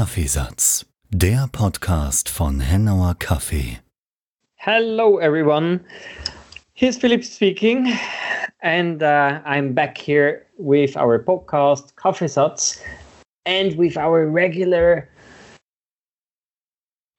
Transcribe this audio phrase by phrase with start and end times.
[0.00, 3.78] Kaffeesatz, der Podcast von Hennauer Kaffee.
[4.56, 5.80] Hello, everyone.
[6.74, 7.94] Here's Philip speaking,
[8.60, 12.78] and uh, I'm back here with our podcast Kaffeesatz
[13.46, 15.08] and with our regular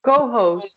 [0.04, 0.68] co-host.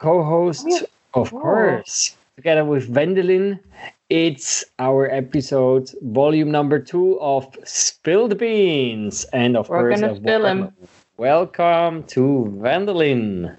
[0.00, 0.66] co-host,
[1.14, 1.38] of Oh.
[1.40, 3.60] course, together with Wendelin.
[4.08, 10.16] It's our episode, volume number two of Spilled Beans, and of We're course, gonna a
[10.16, 10.72] spill warm 'em.
[11.18, 12.20] Welcome to
[12.60, 13.56] Wendelin.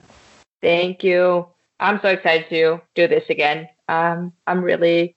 [0.61, 1.47] Thank you.
[1.79, 3.67] I'm so excited to do this again.
[3.89, 5.15] Um, I'm really,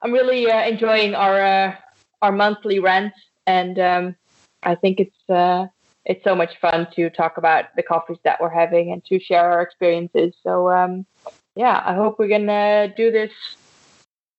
[0.00, 1.74] I'm really uh, enjoying our uh,
[2.22, 3.14] our monthly rant,
[3.48, 4.16] and um,
[4.62, 5.66] I think it's uh,
[6.04, 9.50] it's so much fun to talk about the coffees that we're having and to share
[9.50, 10.34] our experiences.
[10.44, 11.04] So um,
[11.56, 13.32] yeah, I hope we're gonna do this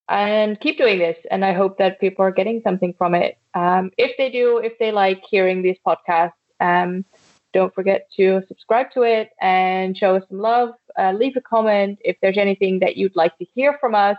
[0.08, 3.38] and keep doing this, and I hope that people are getting something from it.
[3.54, 6.32] Um, if they do, if they like hearing these podcasts.
[6.60, 7.06] Um,
[7.54, 10.74] don't forget to subscribe to it and show us some love.
[10.98, 14.18] Uh, leave a comment if there's anything that you'd like to hear from us.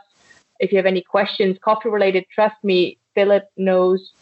[0.59, 4.13] If you have any questions, coffee related, trust me, Philip knows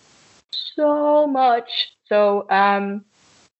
[0.74, 1.92] so much.
[2.06, 3.04] So, um,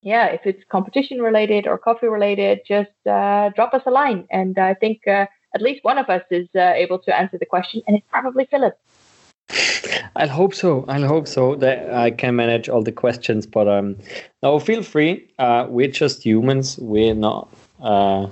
[0.03, 4.27] yeah, if it's competition related or coffee related, just uh, drop us a line.
[4.31, 7.47] And I think uh, at least one of us is uh, able to answer the
[7.47, 8.79] question, and it's probably Philip.
[10.19, 10.85] I'll hope so.
[10.89, 13.47] I'll hope so that I can manage all the questions.
[13.47, 13.97] But um,
[14.43, 15.29] no, feel free.
[15.39, 16.77] Uh, we're just humans.
[16.79, 17.49] We're not.
[17.81, 18.27] Uh,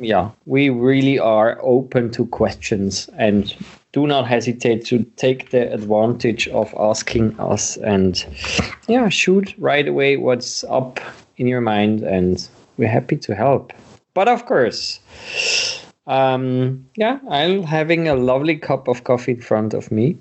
[0.00, 3.54] yeah, we really are open to questions and
[3.92, 8.26] do not hesitate to take the advantage of asking us and
[8.88, 10.98] yeah, shoot right away what's up
[11.36, 13.72] in your mind, and we're happy to help.
[14.14, 15.00] But of course,
[16.06, 20.16] um, yeah, I'm having a lovely cup of coffee in front of me.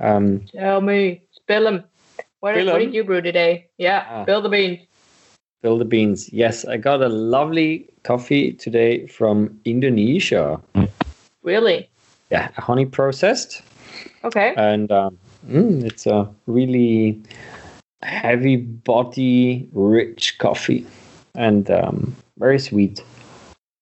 [0.00, 1.84] Um, Tell me, spill them.
[2.40, 3.66] What, what did you brew today?
[3.78, 4.22] Yeah, Ah.
[4.24, 4.80] spill the beans.
[5.60, 6.32] Spill the beans.
[6.32, 10.60] Yes, I got a lovely coffee today from Indonesia.
[11.42, 11.88] Really?
[12.30, 13.62] Yeah, honey processed,
[14.24, 14.54] Okay.
[14.56, 17.20] and um, mm, it's a really
[18.02, 20.86] heavy body, rich coffee,
[21.34, 23.02] and um, very sweet.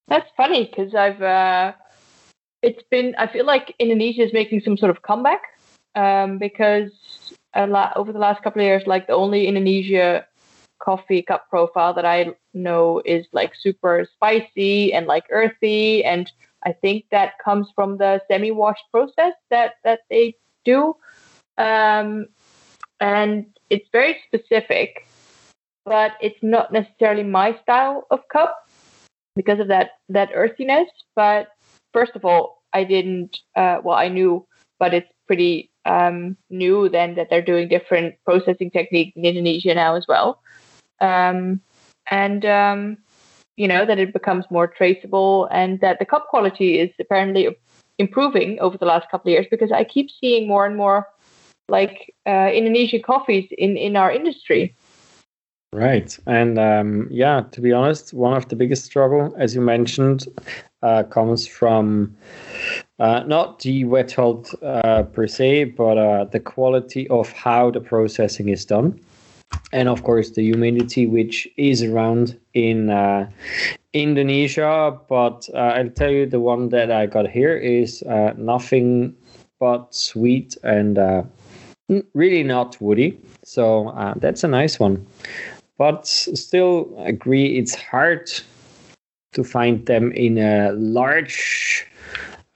[0.08, 1.72] That's funny because I've uh,
[2.62, 5.42] it's been I feel like Indonesia is making some sort of comeback
[5.94, 6.90] um, because
[7.54, 10.26] lot over the last couple of years, like the only Indonesia
[10.78, 16.30] coffee cup profile that I know is like super spicy and like earthy, and
[16.64, 20.96] I think that comes from the semi-washed process that that they do,
[21.58, 22.28] um,
[23.00, 25.06] and it's very specific,
[25.84, 28.67] but it's not necessarily my style of cup
[29.38, 30.88] because of that that earthiness.
[31.14, 31.48] But
[31.94, 33.38] first of all, I didn't.
[33.56, 34.46] Uh, well, I knew,
[34.78, 39.94] but it's pretty um, new then that they're doing different processing techniques in Indonesia now
[39.94, 40.42] as well,
[41.00, 41.60] um,
[42.10, 42.98] and um,
[43.56, 47.48] you know that it becomes more traceable and that the cup quality is apparently
[47.98, 51.08] improving over the last couple of years because I keep seeing more and more
[51.68, 54.74] like uh, Indonesian coffees in in our industry.
[55.72, 56.18] Right.
[56.26, 60.26] And um, yeah, to be honest, one of the biggest struggle, as you mentioned,
[60.82, 62.16] uh, comes from
[62.98, 67.80] uh, not the wet hulled uh, per se, but uh, the quality of how the
[67.80, 68.98] processing is done.
[69.72, 73.28] And of course, the humidity which is around in uh,
[73.92, 74.98] Indonesia.
[75.06, 78.02] But uh, I'll tell you, the one that I got here is
[78.36, 79.14] nothing
[79.60, 80.98] but sweet and
[82.14, 83.20] really not woody.
[83.44, 85.06] So uh, that's a nice one
[85.78, 88.30] but still agree it's hard
[89.32, 91.86] to find them in a large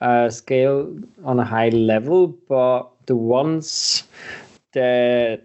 [0.01, 4.03] uh, scale on a high level but the ones
[4.73, 5.41] that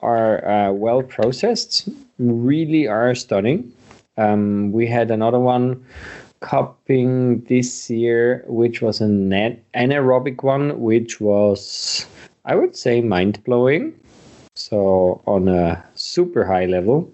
[0.00, 1.88] are uh, well processed
[2.18, 3.72] really are stunning.
[4.16, 5.84] Um, we had another one
[6.40, 9.30] cupping this year which was an
[9.74, 12.06] anaerobic one which was
[12.44, 13.98] i would say mind-blowing
[14.54, 17.12] so on a super high level.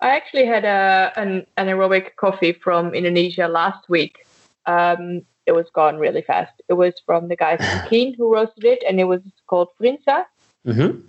[0.00, 4.26] I actually had a an anaerobic coffee from Indonesia last week.
[4.66, 6.52] Um, it was gone really fast.
[6.68, 10.24] It was from the guys from Keen who roasted it, and it was called Frinsa.
[10.66, 11.00] Mm-hmm.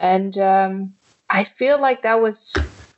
[0.00, 0.94] And um,
[1.28, 2.34] I feel like that was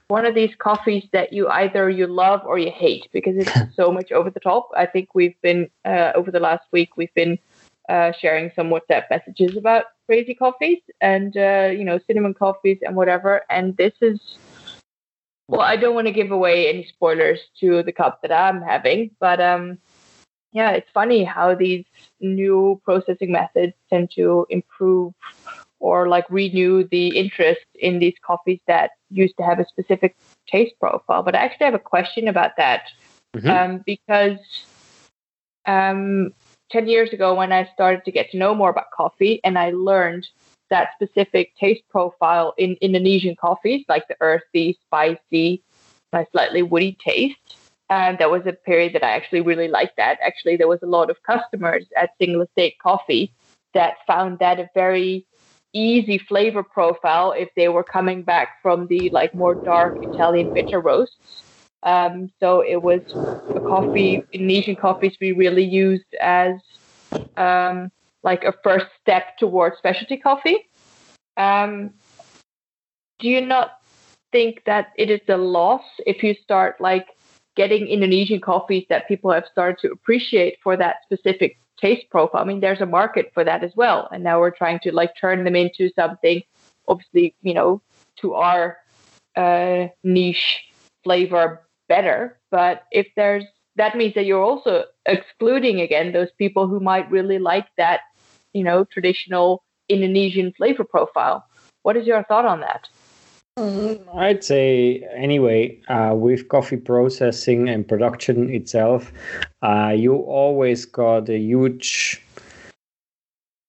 [0.09, 3.91] one of these coffees that you either you love or you hate because it's so
[3.91, 4.69] much over the top.
[4.77, 7.39] I think we've been uh, over the last week we've been
[7.89, 12.97] uh, sharing some WhatsApp messages about crazy coffees and uh, you know cinnamon coffees and
[12.97, 13.43] whatever.
[13.49, 14.19] And this is
[15.47, 19.13] well, I don't want to give away any spoilers to the cup that I'm having,
[19.21, 19.79] but um,
[20.53, 21.85] yeah, it's funny how these
[22.21, 25.15] new processing methods tend to improve
[25.79, 30.17] or like renew the interest in these coffees that used to have a specific
[30.49, 31.23] taste profile.
[31.23, 32.83] But I actually have a question about that
[33.37, 33.51] Mhm.
[33.51, 34.39] um, because
[35.67, 36.33] um,
[36.71, 39.71] 10 years ago, when I started to get to know more about coffee and I
[39.71, 40.27] learned
[40.71, 45.63] that specific taste profile in Indonesian coffees, like the earthy, spicy,
[46.33, 47.57] slightly woody taste.
[47.89, 50.19] And that was a period that I actually really liked that.
[50.25, 53.33] Actually, there was a lot of customers at Single Estate Coffee
[53.75, 55.27] that found that a very
[55.73, 60.81] easy flavor profile if they were coming back from the like more dark Italian bitter
[60.81, 61.45] roasts.
[61.83, 63.01] Um, so it was
[63.55, 66.57] a coffee, Indonesian coffees we really used as
[67.37, 67.91] um,
[68.23, 70.69] like a first step towards specialty coffee.
[71.37, 71.95] Um,
[73.19, 73.79] do you not
[74.33, 77.09] think that it is a loss if you start like
[77.57, 82.43] getting Indonesian coffees that people have started to appreciate for that specific taste profile?
[82.43, 85.15] I mean, there's a market for that as well, and now we're trying to like
[85.19, 86.43] turn them into something,
[86.87, 87.81] obviously, you know,
[88.17, 88.77] to our
[89.37, 90.61] uh, niche
[91.03, 92.39] flavor better.
[92.51, 93.45] But if there's
[93.77, 98.01] that means that you're also excluding again those people who might really like that,
[98.53, 101.45] you know, traditional Indonesian flavor profile.
[101.83, 102.89] What is your thought on that?
[104.15, 109.13] I'd say anyway, uh, with coffee processing and production itself,
[109.63, 112.23] uh, you always got a huge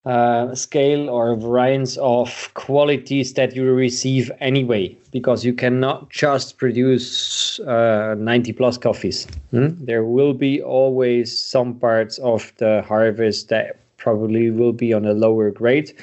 [0.05, 7.59] uh, scale or variance of qualities that you receive anyway, because you cannot just produce
[7.61, 9.27] uh, 90 plus coffees.
[9.51, 9.69] hmm?
[9.79, 15.13] There will be always some parts of the harvest that probably will be on a
[15.13, 15.93] lower grade.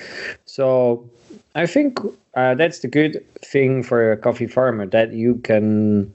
[0.46, 1.04] So
[1.56, 1.98] I think
[2.34, 6.12] uh, that's the good thing for a coffee farmer that you can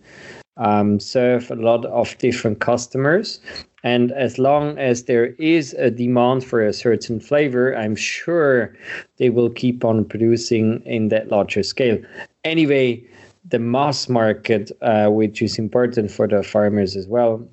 [0.57, 3.39] um, serve a lot of different customers.
[3.83, 8.73] And as long as there is a demand for a certain flavor, I'm sure
[9.17, 11.99] they will keep on producing in that larger scale.
[12.45, 13.03] Anyway,
[13.49, 17.45] the mass market, uh, which is important for the farmers as well,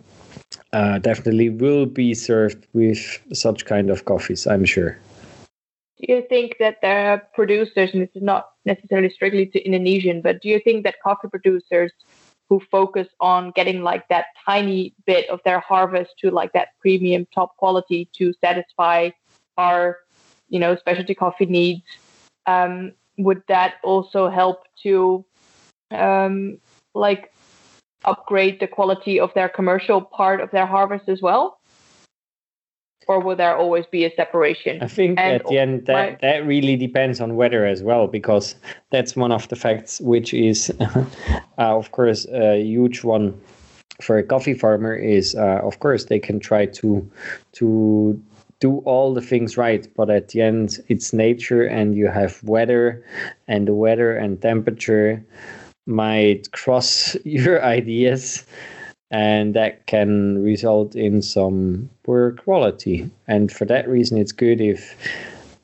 [0.72, 4.96] uh, definitely will be served with such kind of coffees, I'm sure.
[5.98, 10.22] Do you think that there are producers, and this is not necessarily strictly to Indonesian,
[10.22, 11.92] but do you think that coffee producers
[12.50, 17.24] who focus on getting like that tiny bit of their harvest to like that premium
[17.32, 19.08] top quality to satisfy
[19.56, 19.98] our,
[20.48, 21.84] you know, specialty coffee needs,
[22.46, 25.24] um, would that also help to
[25.92, 26.58] um,
[26.92, 27.32] like
[28.04, 31.59] upgrade the quality of their commercial part of their harvest as well?
[33.10, 34.80] Or will there always be a separation?
[34.80, 36.20] I think And- at the end that right.
[36.20, 38.54] that really depends on weather as well, because
[38.90, 43.34] that's one of the facts which is, uh, of course, a huge one
[44.00, 44.94] for a coffee farmer.
[44.94, 46.88] Is uh, of course they can try to
[47.58, 48.14] to
[48.60, 53.02] do all the things right, but at the end it's nature, and you have weather,
[53.48, 55.20] and the weather and temperature
[55.86, 58.44] might cross your ideas
[59.10, 63.10] and that can result in some poor quality.
[63.26, 64.96] And for that reason, it's good if,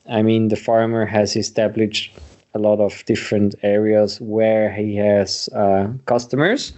[0.09, 2.11] I mean, the farmer has established
[2.53, 6.73] a lot of different areas where he has uh, customers,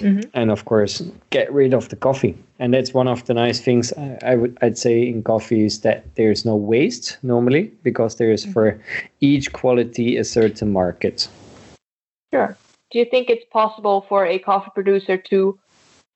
[0.00, 0.24] Mhm.
[0.34, 2.34] and of course, get rid of the coffee.
[2.60, 5.80] And that's one of the nice things I, I would I'd say in coffee is
[5.80, 8.78] that there's no waste normally because there is for
[9.20, 11.28] each quality a certain market.
[12.32, 12.56] Sure.
[12.90, 15.58] Do you think it's possible for a coffee producer to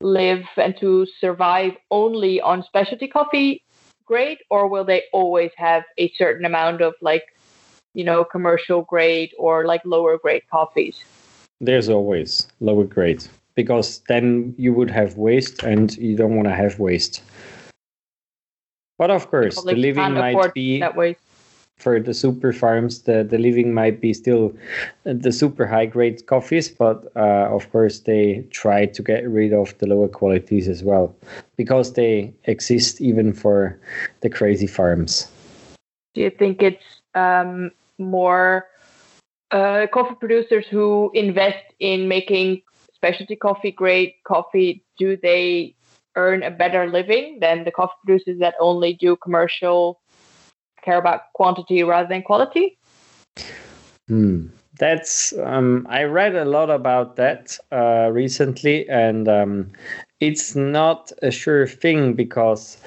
[0.03, 3.63] live and to survive only on specialty coffee
[4.05, 7.25] grade, or will they always have a certain amount of like,
[7.95, 11.05] you know, commercial grade or like lower grade coffees?
[11.61, 16.55] There's always lower grade because then you would have waste and you don't want to
[16.55, 17.23] have waste.
[18.99, 21.17] But of course, the living might be that way.
[21.79, 23.03] For the super farms.
[23.03, 24.55] The the living might be still
[25.05, 29.77] the super high grade coffees, but uh, of course they try to get rid of
[29.79, 31.15] the lower qualities as well
[31.57, 33.79] because they exist even for
[34.21, 35.29] the crazy farms.
[36.15, 38.67] Do you think it's um, more
[39.51, 42.63] uh, coffee producers who invest in making
[42.95, 44.85] specialty coffee grade coffee?
[44.99, 45.75] Do they
[46.17, 50.02] earn a better living than the coffee producers that only do commercial,
[50.83, 52.77] care about quantity rather than quality?
[54.09, 54.49] Hmm.
[54.79, 59.71] That's um, I read a lot about that uh, recently, and um,
[60.21, 62.79] it's not a sure thing because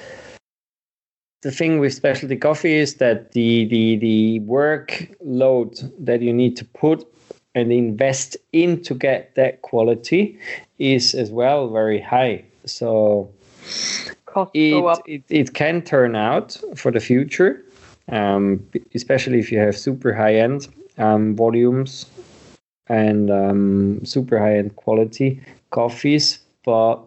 [1.42, 6.66] the thing with specialty coffee is that the the the workload that you need to
[6.66, 7.08] put
[7.54, 10.38] and invest in to get that quality
[10.80, 12.44] is as well very high.
[12.66, 13.30] So
[14.54, 17.64] it, it, it can turn out for the future
[18.10, 22.06] um, especially if you have super high end um, volumes
[22.88, 26.40] and um, super high end quality coffees.
[26.64, 27.00] But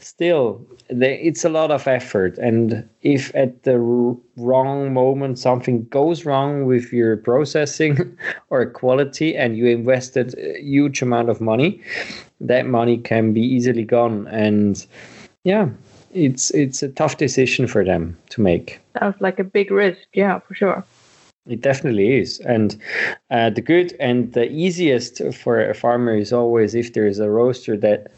[0.00, 2.36] still, it's a lot of effort.
[2.38, 3.78] And if at the
[4.36, 8.18] wrong moment something goes wrong with your processing
[8.50, 11.80] or quality and you invested a huge amount of money,
[12.40, 14.26] that money can be easily gone.
[14.26, 14.84] And
[15.44, 15.68] yeah,
[16.14, 18.80] it's it's a tough decision for them to make.
[18.98, 20.84] Sounds like a big risk, yeah, for sure.
[21.46, 22.80] It definitely is, and
[23.30, 27.28] uh, the good and the easiest for a farmer is always if there is a
[27.28, 28.12] roaster that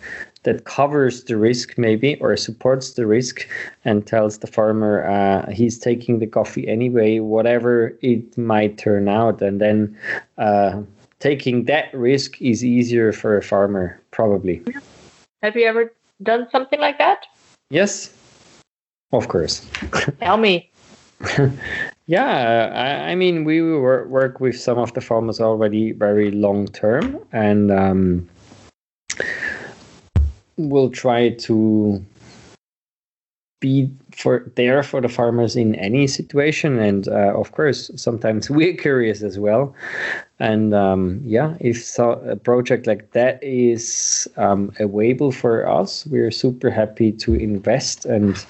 [0.45, 3.49] that covers the risk maybe or supports the risk
[3.85, 9.43] and tells the farmer uh, he's taking the coffee anyway, whatever it might turn out,
[9.43, 9.99] and then
[10.39, 10.81] uh,
[11.19, 14.63] taking that risk is easier for a farmer probably.
[15.43, 17.27] Have you ever done something like that?
[17.71, 18.13] Yes,
[19.13, 19.69] of course.
[20.21, 20.71] Tell me.
[22.07, 27.19] yeah, I, I, mean, we work with some of the farmers already very long term,
[27.33, 28.29] and um,
[30.57, 32.05] we'll try to
[33.61, 36.79] be for there for the farmers in any situation.
[36.79, 39.75] And uh, of course sometimes we're curious as well.
[40.39, 46.31] And um, yeah if so, a project like that is um, available for us we're
[46.31, 48.45] super happy to invest and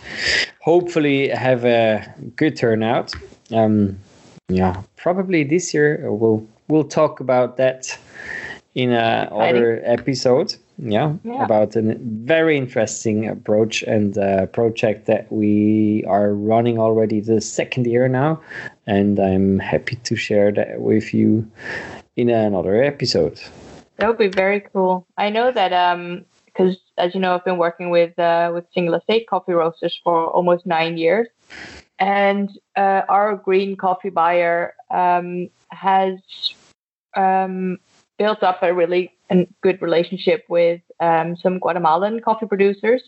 [0.60, 2.04] hopefully have a
[2.36, 3.12] good turnout.
[3.52, 3.98] Um,
[4.48, 7.98] yeah probably this year we'll we'll talk about that
[8.74, 16.04] in another episode yeah, yeah, about a very interesting approach and uh, project that we
[16.06, 18.40] are running already the second year now.
[18.86, 21.50] And I'm happy to share that with you
[22.16, 23.40] in another episode.
[23.96, 25.06] That would be very cool.
[25.16, 25.70] I know that
[26.46, 29.98] because, um, as you know, I've been working with uh, with single estate coffee roasters
[30.04, 31.28] for almost nine years,
[31.98, 36.18] and uh, our green coffee buyer um, has
[37.16, 37.78] um,
[38.18, 43.02] built up a really a good relationship with um, some Guatemalan coffee producers,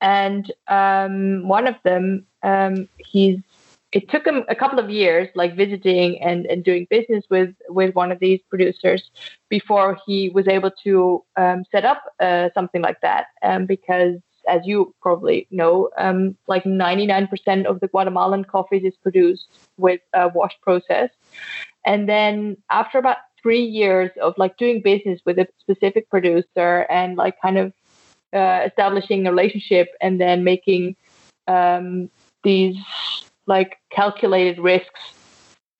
[0.00, 3.38] and um, one of them, um, he's
[3.92, 7.94] it took him a couple of years, like visiting and, and doing business with with
[7.94, 9.10] one of these producers,
[9.48, 13.26] before he was able to um, set up uh, something like that.
[13.42, 14.16] Um, because
[14.48, 20.28] as you probably know, um, like 99% of the Guatemalan coffee is produced with a
[20.28, 21.10] wash process.
[21.84, 27.16] And then after about three years of like doing business with a specific producer and
[27.16, 27.72] like kind of
[28.32, 30.96] uh, establishing a relationship and then making
[31.46, 32.10] um,
[32.42, 32.74] these
[33.46, 35.00] like calculated risks.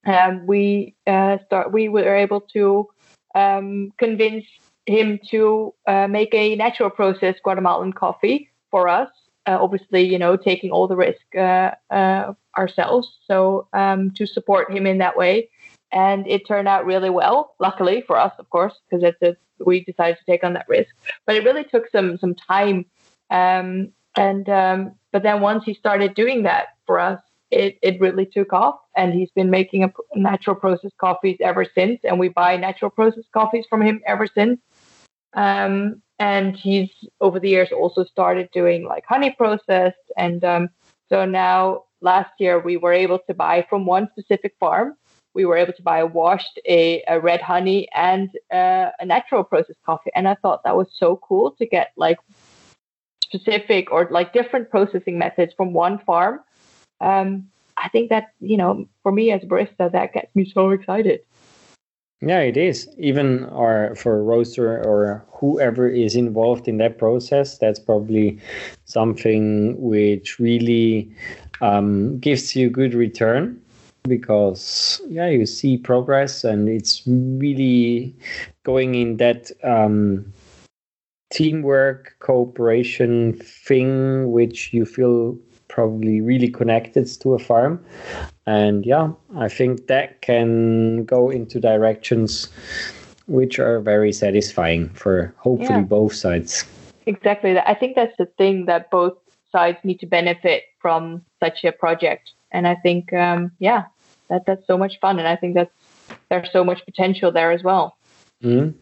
[0.06, 1.72] Um, we uh, start.
[1.72, 2.86] We were able to
[3.34, 4.44] um, convince
[4.86, 9.10] him to uh, make a natural process Guatemalan coffee for us.
[9.44, 13.08] Uh, obviously, you know, taking all the risk uh, uh, ourselves.
[13.26, 15.48] So um, to support him in that way,
[15.92, 17.54] and it turned out really well.
[17.58, 20.94] Luckily for us, of course, because it's a, we decided to take on that risk.
[21.24, 22.86] But it really took some some time.
[23.30, 28.26] Um, and um, but then once he started doing that for us, it it really
[28.26, 28.78] took off.
[28.96, 32.00] And he's been making a natural process coffees ever since.
[32.04, 34.60] And we buy natural process coffees from him ever since.
[35.34, 36.90] Um, and he's
[37.20, 39.96] over the years also started doing like honey processed.
[40.16, 40.70] And um,
[41.08, 44.96] so now last year we were able to buy from one specific farm
[45.36, 49.44] we were able to buy a washed, a, a red honey, and uh, a natural
[49.44, 50.10] processed coffee.
[50.14, 52.18] And I thought that was so cool to get like
[53.22, 56.40] specific or like different processing methods from one farm.
[57.02, 60.70] Um, I think that, you know, for me as a barista, that gets me so
[60.70, 61.20] excited.
[62.22, 62.88] Yeah, it is.
[62.96, 68.40] Even or for a roaster or whoever is involved in that process, that's probably
[68.86, 71.14] something which really
[71.60, 73.60] um, gives you good return
[74.06, 78.14] because yeah you see progress and it's really
[78.64, 80.32] going in that um,
[81.32, 85.36] teamwork cooperation thing which you feel
[85.68, 87.84] probably really connected to a farm.
[88.46, 92.48] And yeah i think that can go into directions
[93.26, 95.84] which are very satisfying for hopefully yeah.
[95.84, 96.64] both sides.
[97.06, 97.58] Exactly.
[97.58, 99.14] I think that's the thing that both
[99.50, 102.32] sides need to benefit from such a project.
[102.52, 103.84] And i think um, yeah
[104.28, 105.70] that that's so much fun, and I think that's
[106.28, 107.96] there's so much potential there as well.
[108.42, 108.74] Mm,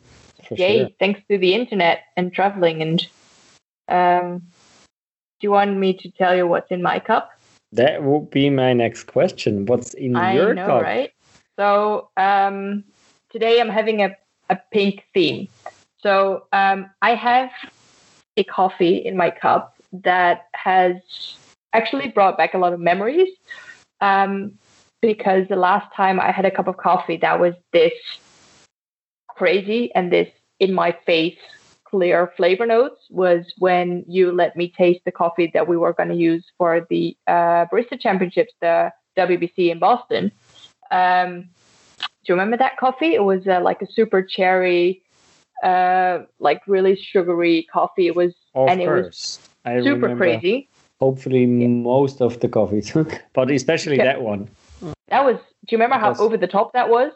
[0.51, 0.79] Yay!
[0.79, 0.89] Sure.
[0.99, 2.83] Thanks to the internet and traveling.
[2.83, 3.07] And
[3.89, 7.31] um, do you want me to tell you what's in my cup?
[7.73, 9.67] That would be my next question.
[9.67, 10.83] What's in I your know, cup?
[10.83, 11.13] right?
[11.57, 12.85] So um,
[13.31, 14.17] today I'm having a,
[14.51, 15.49] a pink theme.
[16.01, 17.51] So um, I have
[18.37, 20.97] a coffee in my cup that has
[21.73, 23.29] actually brought back a lot of memories.
[24.01, 24.59] Um,
[25.07, 27.93] because the last time I had a cup of coffee that was this
[29.29, 30.29] crazy and this
[30.61, 31.39] in my face
[31.85, 36.09] clear flavor notes was when you let me taste the coffee that we were going
[36.09, 40.33] to use for the uh, barista championships, the WBC in Boston.
[40.91, 41.43] Um,
[42.01, 43.15] do you remember that coffee?
[43.15, 45.03] It was uh, like a super cherry,
[45.63, 48.07] uh, like really sugary coffee.
[48.07, 49.39] It was Of and it was
[49.83, 50.69] super crazy.
[51.01, 52.97] Hopefully, most of the coffees,
[53.35, 54.05] but especially Yeah.
[54.05, 54.49] that one.
[55.09, 55.37] That was.
[55.37, 56.21] Do you remember how Yes.
[56.21, 57.13] over the top that was?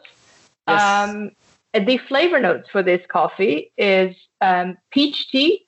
[0.67, 0.81] Yes.
[0.81, 1.31] Um,
[1.73, 5.67] and the flavor notes for this coffee is um, peach tea,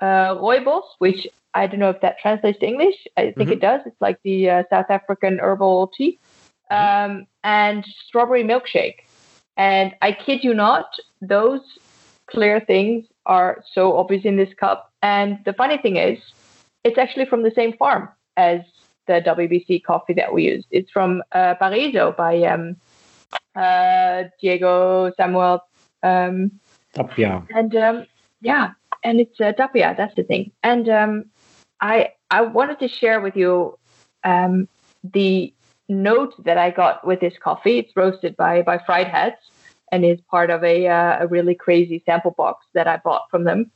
[0.00, 2.96] uh, rooibos, which I don't know if that translates to English.
[3.16, 3.80] I think it does.
[3.86, 6.20] It's like the uh, South African herbal tea,
[6.70, 8.96] um, and strawberry milkshake.
[9.56, 10.86] And I kid you not,
[11.20, 11.60] those
[12.28, 14.92] clear things are so obvious in this cup.
[15.02, 16.18] And the funny thing is,
[16.82, 18.60] it's actually from the same farm as
[19.06, 20.66] the WBC coffee that we used.
[20.70, 22.76] It's from uh, Paraiso by um,
[23.54, 25.60] uh, Diego Samuel.
[26.02, 26.52] Um,
[26.92, 27.44] Tapia.
[27.54, 28.06] and um,
[28.40, 28.70] yeah,
[29.02, 29.94] and it's uh, Tapia.
[29.96, 30.52] That's the thing.
[30.62, 31.24] And um,
[31.80, 33.78] I I wanted to share with you
[34.22, 34.68] um,
[35.02, 35.52] the
[35.88, 37.78] note that I got with this coffee.
[37.78, 39.40] It's roasted by by Friedhats
[39.92, 43.44] and is part of a uh, a really crazy sample box that I bought from
[43.44, 43.70] them.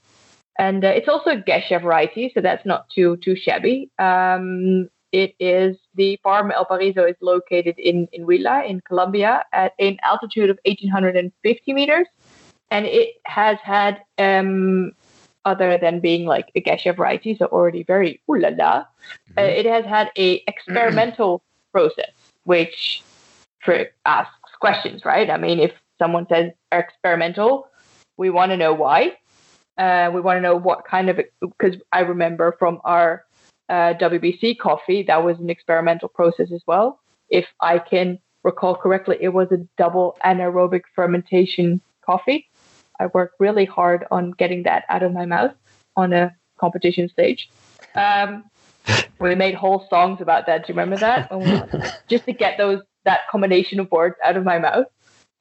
[0.58, 3.90] And uh, it's also a Gesha variety, so that's not too too shabby.
[3.98, 9.72] Um, it is the farm El Paraiso is located in in Huila in Colombia at
[9.78, 12.06] an altitude of 1850 meters.
[12.70, 14.92] And it has had um
[15.44, 18.84] other than being like a gesha variety so already very ooh la la
[19.38, 22.10] uh, it has had a experimental process
[22.44, 23.02] which
[23.60, 25.30] for asks questions right?
[25.30, 27.68] I mean if someone says experimental
[28.16, 29.16] we want to know why.
[29.78, 33.24] Uh, we want to know what kind of because i remember from our
[33.68, 39.16] uh, wbc coffee that was an experimental process as well if i can recall correctly
[39.20, 42.48] it was a double anaerobic fermentation coffee
[43.00, 45.52] I worked really hard on getting that out of my mouth
[45.96, 47.50] on a competition stage.
[47.94, 48.44] Um,
[49.20, 50.66] we made whole songs about that.
[50.66, 52.02] Do you remember that?
[52.08, 54.86] Just to get those that combination of words out of my mouth.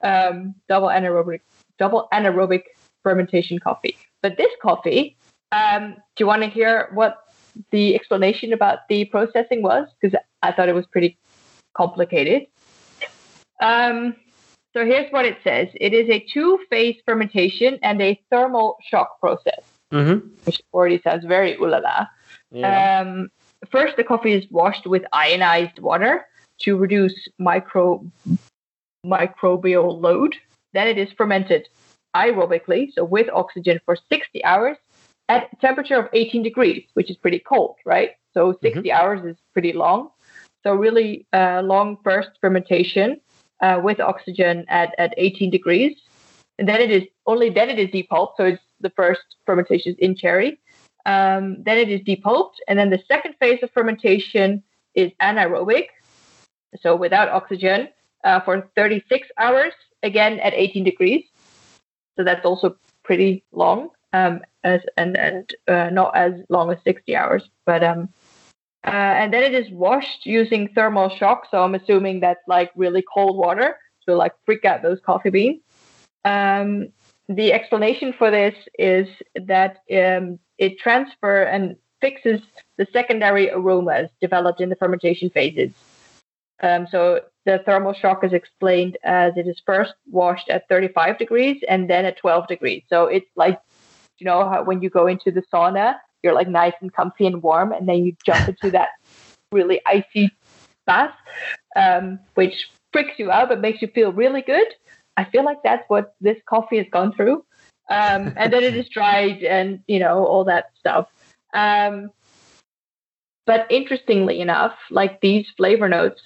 [0.02, 1.40] Um, double anaerobic,
[1.78, 2.62] double anaerobic
[3.02, 3.98] fermentation coffee.
[4.22, 5.16] But this coffee,
[5.50, 7.18] um, do you want to hear what
[7.70, 9.88] the explanation about the processing was?
[10.00, 11.16] Because I thought it was pretty
[11.74, 12.46] complicated.
[13.60, 14.14] Um,
[14.72, 19.20] so here's what it says it is a two phase fermentation and a thermal shock
[19.20, 19.60] process,
[19.92, 20.28] Mm-hmm.
[20.44, 22.06] which already sounds very ooh la la.
[22.50, 23.00] Yeah.
[23.00, 23.30] Um,
[23.70, 26.26] first, the coffee is washed with ionized water
[26.60, 28.04] to reduce micro
[29.06, 30.36] microbial load.
[30.74, 31.68] Then it is fermented
[32.14, 34.76] aerobically, so with oxygen for 60 hours
[35.28, 38.12] at a temperature of 18 degrees, which is pretty cold, right?
[38.34, 40.10] So 60 hours is pretty long.
[40.62, 43.20] So really uh, long first fermentation
[43.60, 45.96] uh, with oxygen at, at 18 degrees.
[46.58, 48.32] And then it is only then it is depulped.
[48.36, 50.58] So it's the first fermentation is in cherry.
[51.06, 54.62] Um, then it is depulped, and then the second phase of fermentation
[54.94, 55.86] is anaerobic,
[56.82, 57.88] so without oxygen,
[58.24, 61.24] uh, for 36 hours, again at 18 degrees.
[62.16, 67.14] So that's also pretty long, um, as and and uh, not as long as 60
[67.16, 68.08] hours, but um,
[68.86, 71.46] uh, and then it is washed using thermal shock.
[71.50, 75.60] So I'm assuming that's like really cold water to like freak out those coffee beans.
[76.24, 76.88] Um,
[77.28, 82.40] the explanation for this is that um, it transfer and fixes
[82.76, 85.72] the secondary aromas developed in the fermentation phases.
[86.60, 91.62] Um, so the thermal shock is explained as it is first washed at 35 degrees
[91.68, 92.82] and then at 12 degrees.
[92.88, 93.60] So it's like,
[94.18, 97.42] you know, how when you go into the sauna, you're like nice and comfy and
[97.42, 98.90] warm, and then you jump into that
[99.52, 100.30] really icy
[100.86, 101.14] bath,
[101.76, 104.66] um, which freaks you out but makes you feel really good.
[105.16, 107.44] I feel like that's what this coffee has gone through.
[107.90, 111.08] Um, and then it is dried and, you know, all that stuff.
[111.54, 112.10] Um,
[113.46, 116.22] but interestingly enough, like these flavor notes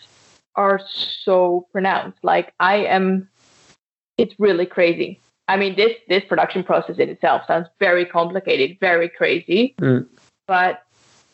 [0.57, 0.81] are
[1.25, 2.19] so pronounced.
[2.23, 3.29] Like I am,
[4.19, 5.21] it's really crazy.
[5.53, 10.07] I mean, this this production process in itself sounds very complicated, very crazy, Mm.
[10.47, 10.83] but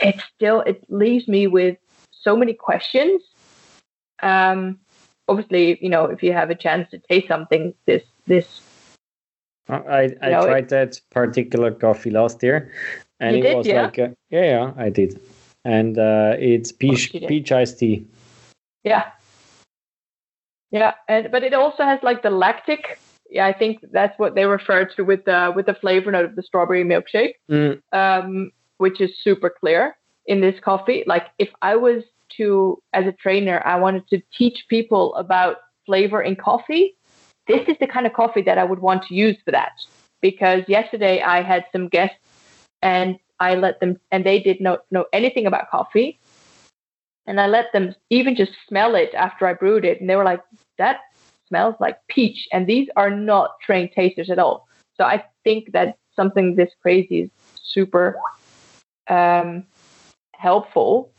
[0.00, 1.76] it still it leaves me with
[2.10, 3.22] so many questions.
[4.20, 4.80] Um,
[5.28, 8.60] obviously, you know, if you have a chance to taste something, this this
[9.68, 12.72] I, I know, it- tried that particular coffee last year,
[13.20, 13.82] and it did, was yeah?
[13.82, 15.20] like, a, yeah, yeah, I did,
[15.64, 18.04] and uh, it's peach peach iced tea.
[18.82, 19.04] Yeah.
[20.72, 22.98] Yeah, and but it also has like the lactic.
[23.30, 26.36] Yeah, I think that's what they refer to with the with the flavor note of
[26.36, 31.04] the strawberry milkshake, Mm, um, which is super clear in this coffee.
[31.06, 32.02] Like if I was
[32.36, 36.96] to, as a trainer, I wanted to teach people about flavor in coffee.
[37.46, 39.72] This is the kind of coffee that I would want to use for that.
[40.20, 42.18] Because yesterday I had some guests
[42.82, 46.18] and I let them, and they did not know anything about coffee.
[47.26, 50.00] And I let them even just smell it after I brewed it.
[50.00, 50.42] And they were like,
[50.78, 51.00] that
[51.48, 52.46] smells like peach.
[52.52, 54.68] And these are not trained tasters at all.
[54.96, 57.30] So I think that something this crazy is
[57.62, 58.16] super
[59.08, 59.64] um,
[60.32, 61.10] helpful.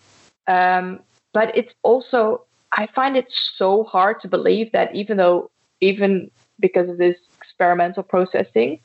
[0.48, 1.00] Um,
[1.34, 6.90] but it's also, I find it so hard to believe that even though, even because
[6.90, 8.80] of this experimental processing,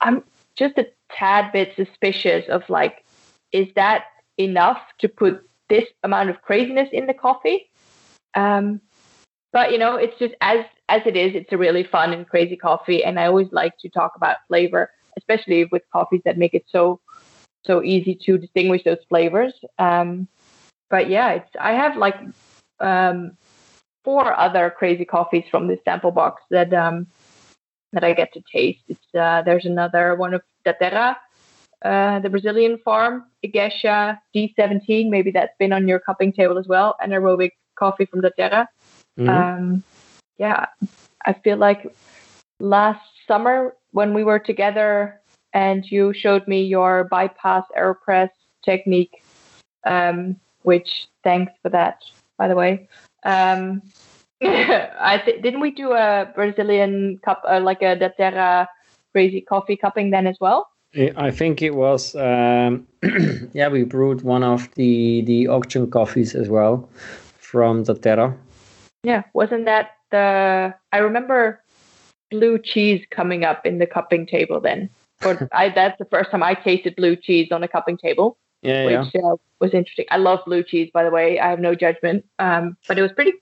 [0.00, 0.22] I'm
[0.56, 3.04] just a tad bit suspicious of like,
[3.52, 4.04] is that
[4.36, 7.70] enough to put this amount of craziness in the coffee?
[8.34, 8.80] Um,
[9.52, 12.56] but you know, it's just as as it is, it's a really fun and crazy
[12.56, 16.64] coffee, and I always like to talk about flavor, especially with coffees that make it
[16.68, 17.00] so
[17.64, 19.52] so easy to distinguish those flavors.
[19.78, 20.28] Um,
[20.90, 22.16] but yeah, it's I have like
[22.80, 23.36] um,
[24.04, 27.06] four other crazy coffees from this sample box that um,
[27.92, 28.84] that I get to taste.
[28.88, 31.16] It's uh, there's another one of Daterra,
[31.84, 35.08] uh, the Brazilian farm, Igesha D17.
[35.08, 36.96] Maybe that's been on your cupping table as well.
[37.02, 38.66] Anaerobic coffee from Daterra.
[39.18, 39.28] Mm-hmm.
[39.28, 39.84] Um,
[40.38, 40.66] yeah,
[41.26, 41.94] I feel like
[42.60, 45.20] last summer when we were together
[45.52, 48.30] and you showed me your bypass aeropress
[48.64, 49.22] technique,
[49.84, 52.02] um, which thanks for that,
[52.36, 52.88] by the way.
[53.24, 53.82] Um,
[54.42, 58.68] I th- didn't we do a Brazilian cup, uh, like a Daterra
[59.12, 60.68] crazy coffee cupping then as well?
[61.16, 62.14] I think it was.
[62.14, 62.86] Um,
[63.52, 66.88] yeah, we brewed one of the the auction coffees as well
[67.38, 68.34] from Daterra.
[69.02, 70.74] Yeah, wasn't that the?
[70.92, 71.62] I remember
[72.30, 74.90] blue cheese coming up in the cupping table then.
[75.20, 78.38] But I that's the first time I tasted blue cheese on a cupping table.
[78.62, 79.22] Yeah, which yeah.
[79.22, 80.06] Uh, was interesting.
[80.10, 81.38] I love blue cheese, by the way.
[81.38, 82.24] I have no judgment.
[82.38, 83.34] Um, but it was pretty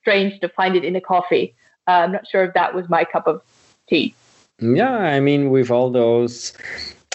[0.00, 1.54] strange to find it in a coffee.
[1.86, 3.42] Uh, I'm not sure if that was my cup of
[3.88, 4.14] tea.
[4.60, 6.52] Yeah, I mean, with all those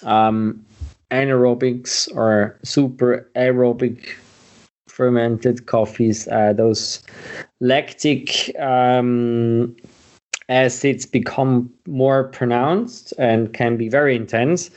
[0.04, 0.66] um,
[1.12, 4.16] anaerobics or super aerobic
[4.94, 7.02] fermented coffees, uh, those
[7.60, 9.76] lactic um,
[10.50, 14.70] acids become more pronounced and can be very intense,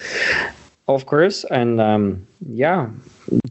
[0.88, 1.44] of course.
[1.50, 2.88] And um, yeah,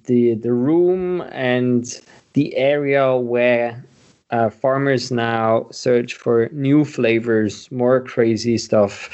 [0.06, 1.86] the the room and
[2.34, 3.86] the area where
[4.32, 9.10] uh, farmers now search for new flavors, more crazy stuff.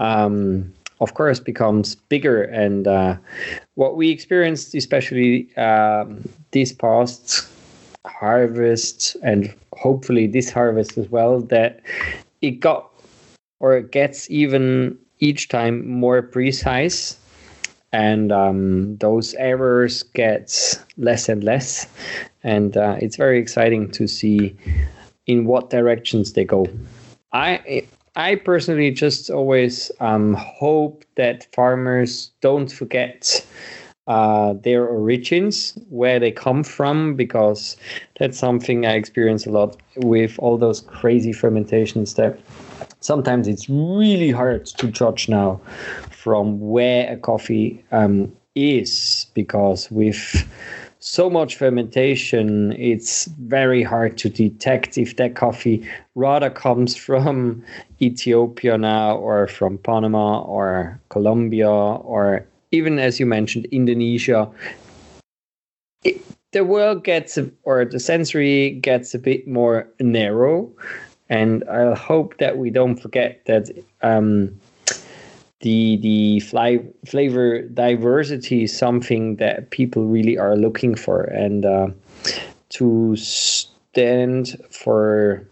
[0.00, 3.16] Um, of course, becomes bigger, and uh,
[3.74, 7.48] what we experienced, especially um, this past
[8.06, 11.80] harvest, and hopefully this harvest as well, that
[12.42, 12.90] it got
[13.60, 17.18] or it gets even each time more precise.
[17.92, 21.88] And um, those errors get less and less.
[22.42, 24.56] And uh, it's very exciting to see
[25.26, 26.66] in what directions they go.
[27.32, 27.84] I
[28.20, 33.44] i personally just always um, hope that farmers don't forget
[34.10, 37.76] uh, their origins, where they come from, because
[38.18, 42.36] that's something I experience a lot with all those crazy fermentations that
[42.98, 45.60] sometimes it's really hard to judge now
[46.10, 50.44] from where a coffee um, is, because with
[51.00, 57.64] so much fermentation, it's very hard to detect if that coffee rather comes from
[58.02, 64.48] Ethiopia now or from Panama or Colombia or even as you mentioned, Indonesia,
[66.04, 66.20] it,
[66.52, 70.70] the world gets, or the sensory gets a bit more narrow.
[71.28, 73.70] And I hope that we don't forget that
[74.02, 74.59] um,
[75.60, 81.88] the the fly, flavor diversity is something that people really are looking for, and uh,
[82.70, 85.46] to stand for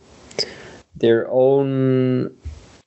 [0.96, 2.34] their own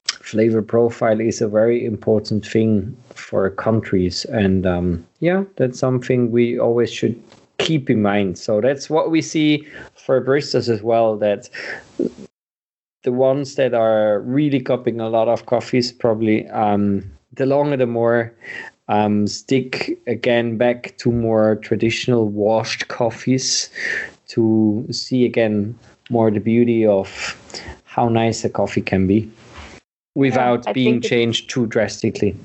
[0.06, 4.26] flavor profile is a very important thing for countries.
[4.26, 7.22] And um, yeah, that's something we always should
[7.58, 8.38] keep in mind.
[8.38, 11.18] So that's what we see for baristas as well.
[11.18, 11.50] That
[13.04, 17.88] the ones that are really cupping a lot of coffees, probably um, the longer the
[17.88, 18.34] more.
[18.88, 23.70] Um, stick again back to more traditional washed coffees
[24.28, 27.38] to see again more the beauty of
[27.86, 29.32] how nice a coffee can be
[30.16, 32.36] without yeah, being changed too drastically.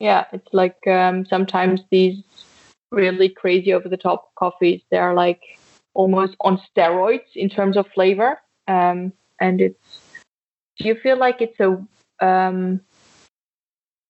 [0.00, 2.22] Yeah, it's like um, sometimes these
[2.90, 5.42] really crazy over the top coffees, they're like
[5.94, 8.40] almost on steroids in terms of flavor.
[8.66, 10.00] Um, and it's,
[10.78, 11.82] do you feel like it's a,
[12.24, 12.80] um,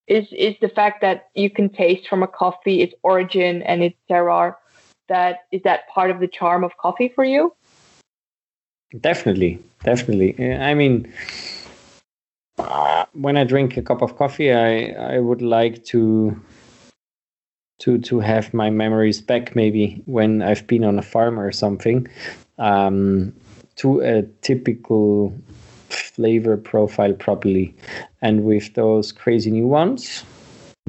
[0.06, 3.96] is, is the fact that you can taste from a coffee its origin and its
[4.08, 4.56] terroir
[5.08, 7.54] that is that part of the charm of coffee for you?
[9.00, 10.54] Definitely, definitely.
[10.54, 11.12] I mean,
[13.12, 16.40] when I drink a cup of coffee, I I would like to
[17.80, 22.08] to to have my memories back maybe when I've been on a farm or something
[22.58, 23.32] um,
[23.78, 25.34] to a typical
[25.88, 27.74] flavor profile properly.
[28.22, 30.24] And with those crazy new ones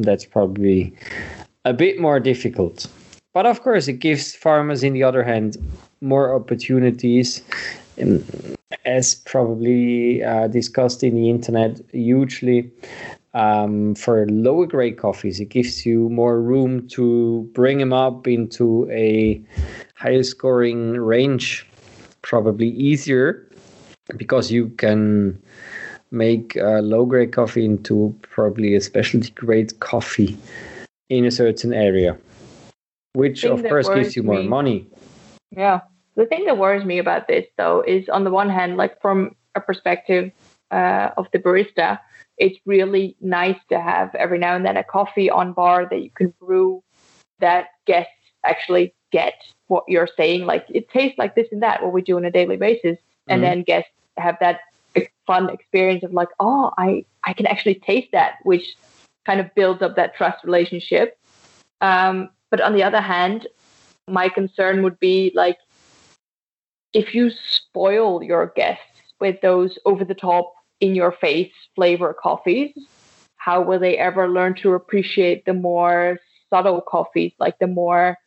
[0.04, 0.94] that's probably
[1.66, 2.88] a bit more difficult.
[3.34, 5.58] But of course it gives farmers in the other hand
[6.02, 7.44] more opportunities
[8.02, 8.24] um,
[8.86, 12.72] as probably uh, discussed in the internet hugely.
[13.36, 18.90] Um, for lower grade coffees it gives you more room to bring them up into
[18.90, 19.40] a
[19.94, 21.69] higher scoring range
[22.22, 23.48] probably easier
[24.18, 25.40] because you can
[26.12, 30.38] make a low grade coffee into probably a specialty grade coffee
[31.10, 32.18] in a certain area
[33.14, 34.48] which of course gives you more me.
[34.48, 34.88] money
[35.52, 35.82] Yeah.
[36.16, 39.36] The thing that worries me about this, though, is on the one hand, like from
[39.56, 40.32] a perspective
[40.72, 42.00] uh, of the barista,
[42.38, 46.10] it's really nice to have every now and then a coffee on bar that you
[46.12, 46.84] can brew
[47.40, 48.12] that guests
[48.46, 49.34] actually get
[49.70, 50.46] what you're saying.
[50.46, 52.98] Like it tastes like this and that, what we do on a daily basis.
[53.28, 53.46] And Mhm.
[53.46, 54.60] then guests have that
[55.26, 58.76] fun experience of like, oh, I, I can actually taste that, which
[59.26, 61.18] kind of builds up that trust relationship.
[61.82, 63.48] Um, but on the other hand,
[64.08, 65.58] my concern would be like
[66.94, 68.84] if you spoil your guests
[69.20, 72.74] with those over the top in your face flavor coffees
[73.38, 76.18] how will they ever learn to appreciate the more
[76.50, 78.18] subtle coffees like the more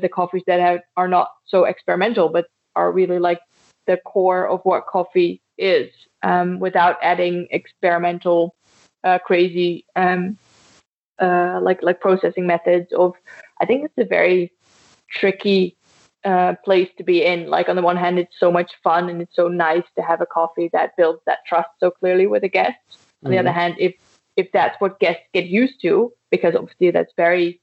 [0.00, 3.40] the coffees that have, are not so experimental but are really like
[3.86, 5.90] the core of what coffee is
[6.22, 8.54] um, without adding experimental
[9.04, 10.38] uh, crazy um,
[11.20, 13.12] uh, like like processing methods of
[13.60, 14.50] i think it's a very
[15.10, 15.76] tricky
[16.24, 17.48] uh, place to be in.
[17.48, 20.20] Like on the one hand, it's so much fun and it's so nice to have
[20.20, 22.78] a coffee that builds that trust so clearly with a guest.
[23.24, 23.94] On the other hand, if
[24.36, 27.60] if that's what guests get used to, because obviously that's very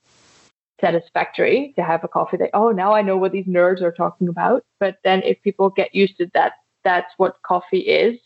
[0.82, 4.28] satisfactory to have a coffee that oh now I know what these nerds are talking
[4.28, 4.64] about.
[4.80, 8.20] But then if people get used to that, that's what coffee is.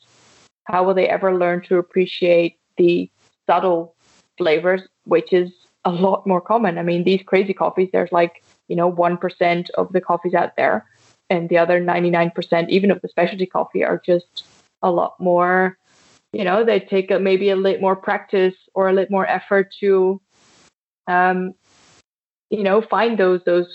[0.66, 3.10] How will they ever learn to appreciate the
[3.48, 3.96] subtle
[4.38, 5.52] flavors, which is
[5.84, 6.78] a lot more common?
[6.78, 10.86] I mean, these crazy coffees, there's like you know, 1% of the coffees out there.
[11.30, 14.46] And the other 99%, even of the specialty coffee, are just
[14.82, 15.78] a lot more,
[16.32, 19.74] you know, they take a, maybe a little more practice or a little more effort
[19.80, 20.22] to,
[21.08, 21.54] um,
[22.54, 23.68] you know, find those, those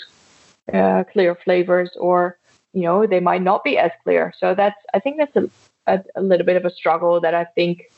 [0.73, 2.39] uh, clear flavors or,
[2.73, 4.33] you know, they might not be as clear.
[4.39, 5.51] So that's, I think that's a,
[5.93, 7.91] a, a little bit of a struggle that I think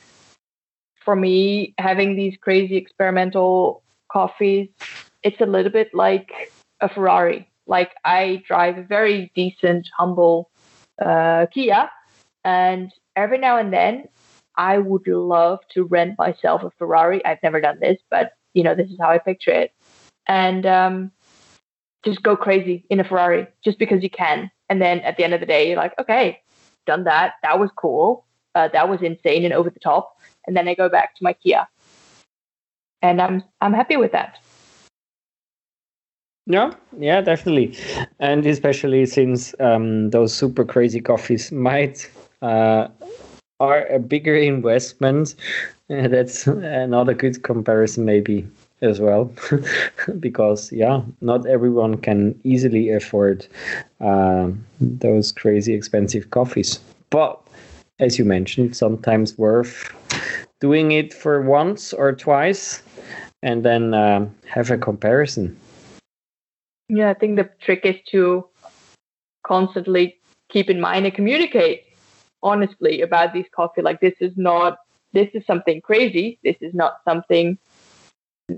[1.05, 4.69] for me, having these crazy experimental coffees,
[5.23, 6.31] it's a little bit like
[6.81, 7.47] a Ferrari.
[7.67, 10.51] Like I drive a very decent, humble
[11.05, 11.91] uh, Kia,
[12.45, 14.09] and every now and then
[14.57, 17.25] I would love to rent myself a Ferrari.
[17.25, 19.73] I've never done this, but you know this is how I picture it,
[20.27, 21.13] and um,
[22.05, 24.51] just go crazy in a Ferrari just because you can.
[24.69, 26.41] And then at the end of the day, you're like, okay,
[26.87, 27.35] done that.
[27.43, 28.25] That was cool.
[28.55, 30.17] Uh, that was insane and over the top.
[30.47, 31.69] And then I go back to my Kia,
[33.03, 34.39] and I'm I'm happy with that.
[36.47, 37.77] Yeah, yeah, definitely,
[38.19, 42.11] and especially since um, those super crazy coffees might
[42.43, 42.89] uh,
[43.61, 45.37] are a bigger investment.
[45.91, 48.49] Uh, that's another good comparison, maybe
[48.83, 49.33] as well,
[50.21, 53.47] because yeah, not everyone can easily afford
[54.01, 56.81] um, those crazy expensive coffees.
[57.11, 57.41] But
[57.99, 59.93] as you mentioned, sometimes worth
[60.61, 62.83] doing it for once or twice,
[63.43, 65.57] and then um, have a comparison.
[66.89, 68.47] Yeah, I think the trick is to
[69.47, 70.17] constantly
[70.49, 71.85] keep in mind and communicate
[72.43, 73.83] honestly about these coffee.
[73.83, 74.79] Like this is not
[75.13, 76.39] this is something crazy.
[76.45, 77.59] This is not something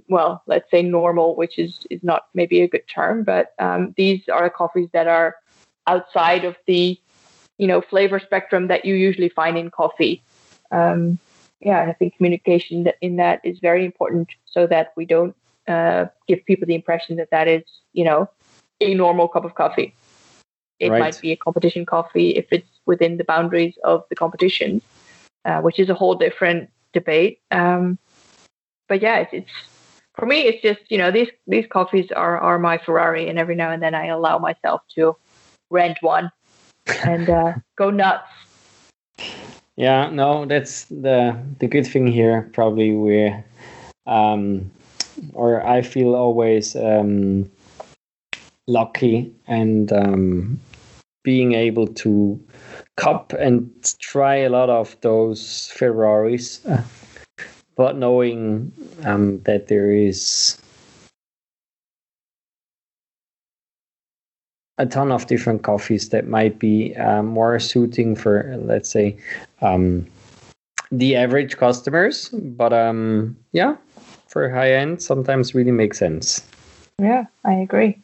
[0.08, 4.28] well, let's say normal, which is is not maybe a good term, but um, these
[4.28, 5.36] are coffees that are
[5.86, 6.98] outside of the
[7.58, 10.22] you know flavor spectrum that you usually find in coffee.
[10.70, 11.18] Um,
[11.60, 15.34] yeah, I think communication in that is very important so that we don't
[15.68, 18.28] uh, give people the impression that that is, you know,
[18.80, 19.94] a normal cup of coffee.
[20.80, 20.98] It Right.
[20.98, 24.82] might be a competition coffee if it's within the boundaries of the competition,
[25.44, 27.40] uh, which is a whole different debate.
[27.52, 27.98] Um,
[28.88, 29.50] but yeah, it's, it's
[30.14, 30.42] for me.
[30.42, 33.82] It's just you know these these coffees are are my Ferrari, and every now and
[33.82, 35.16] then I allow myself to
[35.70, 36.30] rent one
[37.04, 38.28] and uh, go nuts.
[39.76, 42.50] Yeah, no, that's the the good thing here.
[42.52, 43.34] Probably we,
[44.06, 44.70] um,
[45.32, 47.50] or I feel always um,
[48.66, 50.60] lucky and um,
[51.22, 52.38] being able to
[52.96, 56.82] cup and try a lot of those Ferraris, uh,
[57.76, 58.72] but knowing
[59.04, 60.58] um, that there is
[64.78, 69.16] a ton of different coffees that might be um, more suiting for, let's say,
[69.60, 70.06] um,
[70.90, 72.28] the average customers.
[72.30, 73.76] But um, yeah,
[74.26, 76.46] for high end, sometimes really makes sense.
[76.98, 77.98] Yeah, I agree.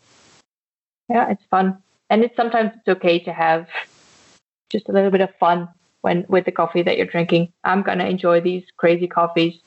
[1.09, 3.67] Yeah, it's fun, and it's sometimes it's okay to have
[4.69, 5.69] just a little bit of fun
[6.03, 7.53] when with the coffee that you're drinking.
[7.65, 9.61] I'm gonna enjoy these crazy coffees,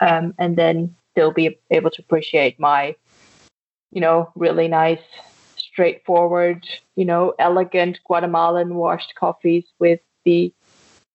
[0.00, 2.94] um, and then still be able to appreciate my,
[3.90, 5.00] you know, really nice,
[5.56, 10.52] straightforward, you know, elegant Guatemalan washed coffees with the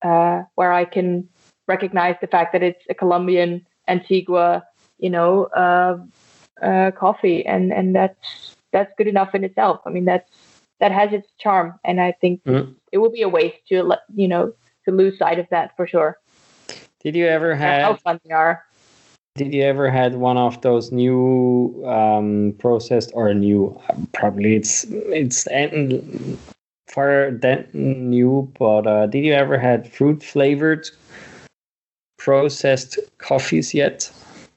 [0.01, 1.27] uh, where I can
[1.67, 4.63] recognize the fact that it's a Colombian Antigua,
[4.97, 5.97] you know, uh,
[6.61, 9.81] uh, coffee, and and that's that's good enough in itself.
[9.85, 10.31] I mean, that's
[10.79, 12.73] that has its charm, and I think mm.
[12.91, 14.53] it would be a waste to let you know
[14.91, 16.17] to lose sight of that for sure.
[17.03, 18.63] Did you ever have how fun they are?
[19.35, 23.79] Did you ever had one of those new um, processed or new?
[24.13, 25.47] Probably it's it's
[26.87, 30.89] far that new, but uh, did you ever had fruit flavored
[32.17, 34.11] processed coffees yet?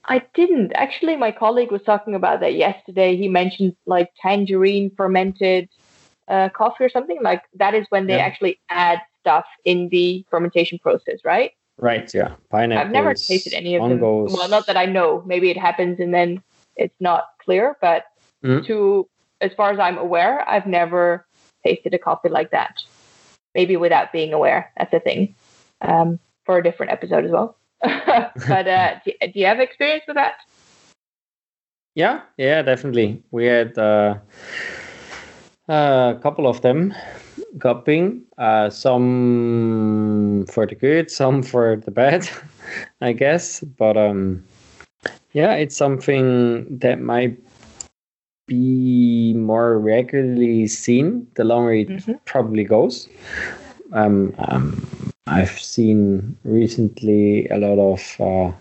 [0.07, 0.71] I didn't.
[0.75, 3.15] Actually, my colleague was talking about that yesterday.
[3.15, 5.69] He mentioned like tangerine fermented
[6.27, 7.19] uh, coffee or something.
[7.23, 8.25] Like that is when they yeah.
[8.25, 11.51] actually add stuff in the fermentation process, right?
[11.77, 12.13] Right.
[12.13, 12.35] Yeah.
[12.51, 12.85] Pineapple.
[12.85, 13.99] I've never tasted any of them.
[13.99, 15.23] Well, not that I know.
[15.25, 16.43] Maybe it happens and then
[16.75, 17.75] it's not clear.
[17.81, 18.05] But
[18.43, 18.65] mm.
[18.67, 19.09] to
[19.41, 21.25] as far as I'm aware, I've never
[21.65, 22.75] tasted a coffee like that.
[23.55, 24.71] Maybe without being aware.
[24.77, 25.33] That's a thing.
[25.81, 27.57] Um, for a different episode as well.
[27.81, 30.35] but uh, do, do, you have experience with that?
[31.95, 33.23] Yeah, yeah, definitely.
[33.31, 34.15] We had uh,
[35.67, 36.93] a couple of them
[37.59, 42.27] cupping, uh, some for the good, some for the bad,
[43.01, 43.61] I guess.
[43.61, 44.43] But um,
[45.33, 47.37] yeah, it's something that might
[48.47, 52.13] be more regularly seen the longer it mm-hmm.
[52.25, 53.09] probably goes.
[53.93, 54.85] Um, um,
[55.27, 58.51] I've seen recently a lot of uh,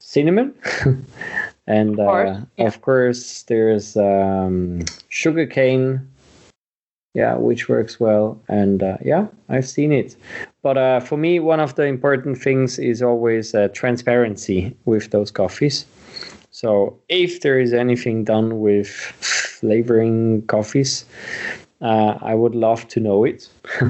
[0.00, 0.54] cinnamon,
[1.66, 2.66] and of course, uh, yeah.
[2.66, 6.08] of course there's um, sugarcane.
[7.14, 10.16] Yeah, which works well, and uh, yeah, I've seen it.
[10.62, 15.30] But uh, for me, one of the important things is always uh, transparency with those
[15.30, 15.84] coffees.
[16.50, 21.04] So if there is anything done with flavoring coffees,
[21.82, 23.48] uh, I would love to know it.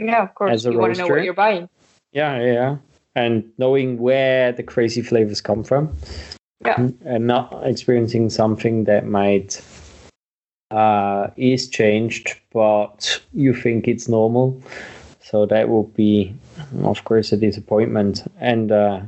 [0.00, 0.52] Yeah, of course.
[0.52, 0.80] As a you roaster.
[0.80, 1.68] want to know what you're buying.
[2.12, 2.76] Yeah, yeah.
[3.14, 5.94] And knowing where the crazy flavors come from.
[6.64, 6.88] Yeah.
[7.04, 9.62] And not experiencing something that might
[10.70, 14.60] uh, is changed, but you think it's normal.
[15.22, 16.34] So that would be,
[16.82, 19.00] of course, a disappointment, and uh,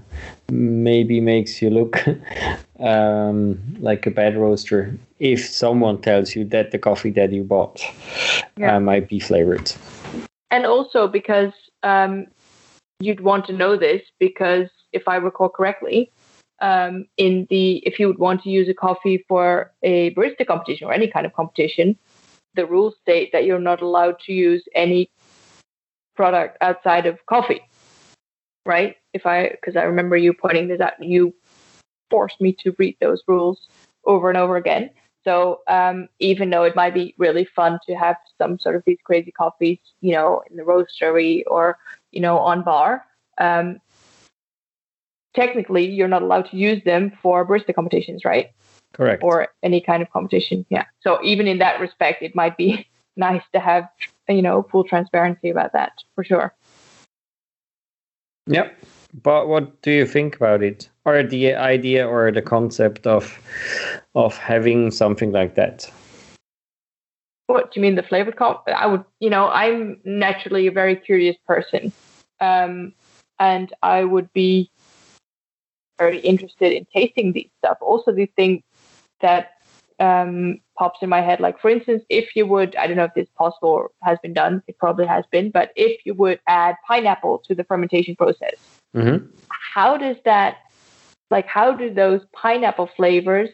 [0.51, 2.05] maybe makes you look
[2.79, 7.83] um, like a bad roaster if someone tells you that the coffee that you bought
[8.57, 8.77] yeah.
[8.77, 9.73] uh, might be flavored
[10.53, 12.27] and also because um,
[13.01, 16.13] you'd want to know this because if I recall correctly,
[16.63, 20.87] um, in the if you would want to use a coffee for a barista competition
[20.87, 21.99] or any kind of competition,
[22.55, 25.11] the rules state that you're not allowed to use any
[26.15, 27.61] product outside of coffee,
[28.65, 28.97] right?
[29.13, 31.35] If I because I remember you pointing this out, you
[32.11, 33.69] forced me to read those rules
[34.05, 34.91] over and over again.
[35.25, 38.99] So um, even though it might be really fun to have some sort of these
[39.05, 41.79] crazy coffees, you know, in the roastery or
[42.13, 43.05] you know on bar,
[43.39, 43.81] um,
[45.35, 48.51] technically you're not allowed to use them for barista competitions, right?
[48.93, 49.23] Correct.
[49.23, 50.67] Or any kind of competition.
[50.69, 50.85] Yeah.
[51.01, 53.89] So even in that respect, it might be nice to have
[54.29, 56.55] you know full transparency about that for sure.
[58.47, 58.77] Yep.
[59.23, 63.39] But what do you think about it, or the idea, or the concept of
[64.15, 65.91] of having something like that?
[67.47, 68.63] What do you mean, the flavored comp?
[68.67, 71.93] I would, you know, I'm naturally a very curious person,
[72.41, 72.95] um,
[73.39, 74.71] and I would be
[76.03, 77.79] very interested in tasting these stuff.
[77.81, 78.63] Also, the thing
[79.21, 79.43] that
[80.01, 83.15] um, pops in my head, like for instance, if you would, I don't know if
[83.15, 86.75] this possible or has been done, it probably has been, but if you would add
[86.87, 88.57] pineapple to the fermentation process,
[88.95, 89.27] mm-hmm.
[89.49, 90.59] how does that,
[91.31, 93.51] like, how do those pineapple flavors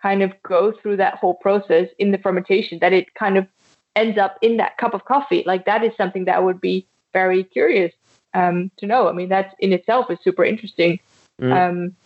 [0.00, 3.46] kind of go through that whole process in the fermentation that it kind of
[3.94, 7.44] ends up in that cup of coffee like that is something that would be very
[7.44, 7.92] curious
[8.34, 10.98] um, to know i mean that in itself is super interesting
[11.42, 11.52] mm.
[11.52, 11.96] um,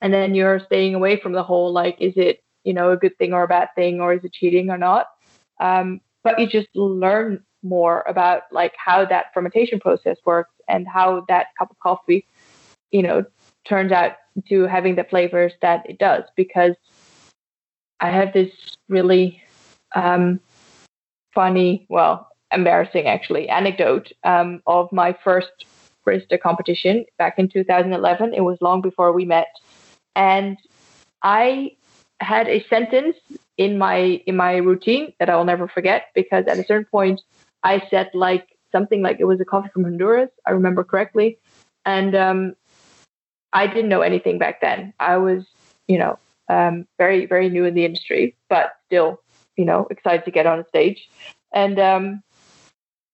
[0.00, 3.16] and then you're staying away from the whole like is it you know a good
[3.18, 5.06] thing or a bad thing or is it cheating or not.
[5.60, 11.24] Um, but you just learn more about like how that fermentation process works and how
[11.28, 12.26] that cup of coffee,
[12.90, 13.24] you know,
[13.66, 14.12] turns out
[14.48, 16.24] to having the flavors that it does.
[16.36, 16.74] Because
[18.00, 18.50] I have this
[18.88, 19.42] really
[19.94, 20.40] um,
[21.34, 25.66] funny, well, embarrassing actually anecdote um, of my first
[26.06, 28.34] barista competition back in 2011.
[28.34, 29.48] It was long before we met,
[30.14, 30.56] and
[31.22, 31.72] I
[32.20, 33.16] had a sentence
[33.56, 37.20] in my in my routine that I will never forget because at a certain point
[37.62, 40.30] I said like something like it was a coffee from Honduras.
[40.46, 41.38] I remember correctly,
[41.84, 42.54] and um,
[43.52, 44.94] I didn't know anything back then.
[45.00, 45.44] I was,
[45.88, 49.20] you know, um, very very new in the industry, but still,
[49.56, 51.08] you know, excited to get on a stage.
[51.52, 52.22] And um,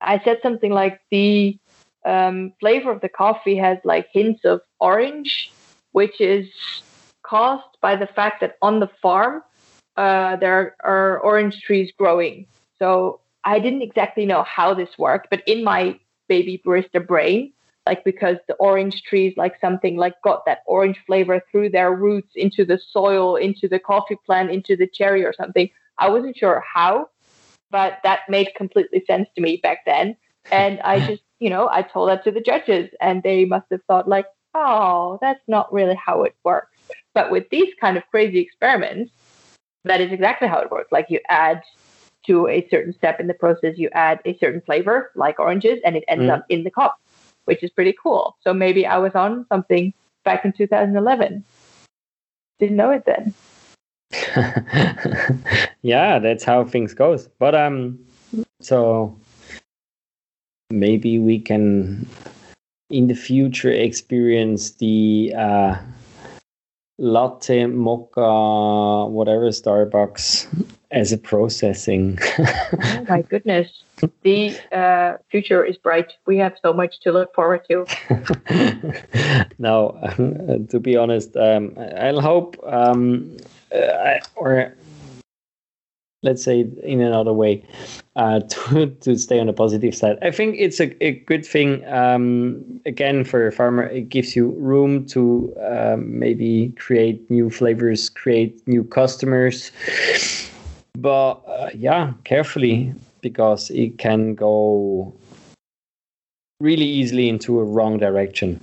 [0.01, 1.59] I said something like the
[2.07, 5.51] um, flavor of the coffee has like hints of orange,
[5.93, 6.49] which is
[7.23, 9.43] caused by the fact that on the farm
[9.97, 12.47] uh, there are orange trees growing.
[12.79, 15.99] So I didn't exactly know how this worked, but in my
[16.29, 17.53] baby barista brain,
[17.87, 22.33] like because the orange trees, like something like got that orange flavor through their roots
[22.35, 25.71] into the soil, into the coffee plant, into the cherry or something.
[25.99, 27.09] I wasn't sure how,
[27.71, 30.17] but that made completely sense to me back then.
[30.51, 33.82] And I just, you know, I told that to the judges, and they must have
[33.84, 36.76] thought like, oh, that's not really how it works.
[37.14, 39.12] But with these kind of crazy experiments,
[39.84, 40.93] that is exactly how it works.
[40.93, 41.62] Like you add
[42.26, 45.97] to a certain step in the process, you add a certain flavor, like oranges, and
[45.97, 46.30] it ends mm.
[46.30, 46.99] up in the cup,
[47.45, 48.37] which is pretty cool.
[48.43, 51.45] So maybe I was on something back in 2011.
[52.59, 53.34] Didn't know it then.
[55.82, 57.28] yeah, that's how things goes.
[57.39, 57.99] But um,
[58.61, 59.16] so
[60.71, 62.07] maybe we can
[62.91, 65.77] in the future experience the uh,
[66.99, 70.47] latte, mocha, whatever Starbucks
[70.91, 72.19] as a processing.
[72.39, 73.83] oh my goodness.
[74.23, 76.12] The uh, future is bright.
[76.27, 77.87] We have so much to look forward to.
[79.59, 79.89] now,
[80.69, 83.37] to be honest, um, I'll hope, um,
[83.75, 84.75] uh, or
[86.23, 87.62] let's say in another way,
[88.17, 90.19] uh, to, to stay on the positive side.
[90.23, 91.87] I think it's a, a good thing.
[91.87, 98.09] Um, again, for a farmer, it gives you room to um, maybe create new flavors,
[98.09, 99.71] create new customers.
[100.99, 105.12] But uh, yeah, carefully because it can go
[106.61, 108.61] really easily into a wrong direction.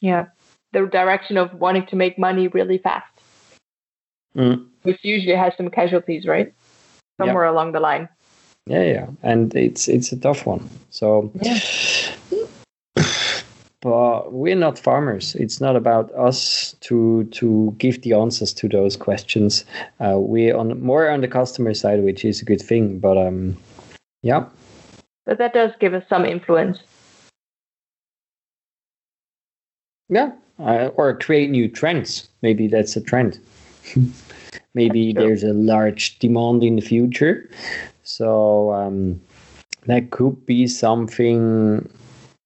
[0.00, 0.26] Yeah,
[0.72, 3.12] the direction of wanting to make money really fast,
[4.36, 4.66] mm.
[4.84, 6.54] Which usually has some casualties, right?
[7.18, 8.08] somewhere along the line.
[8.66, 10.68] Yeah, yeah, and it's it's a tough one.
[10.90, 11.58] So, yeah.
[13.82, 15.34] but we're not farmers.
[15.34, 19.64] It's not about us to to give the answers to those questions.
[20.00, 22.98] Uh, we're on more on the customer side, which is a good thing.
[22.98, 23.56] But um,
[24.22, 24.46] yeah.
[25.26, 26.78] But that does give us some influence.
[30.08, 32.28] Yeah, uh, or create new trends.
[32.42, 33.38] Maybe that's a trend.
[34.74, 37.48] maybe there's a large demand in the future.
[38.02, 39.20] So um,
[39.86, 41.88] that could be something,